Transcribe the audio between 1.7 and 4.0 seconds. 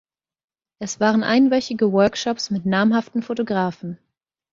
Workshops mit namhaften Fotografen.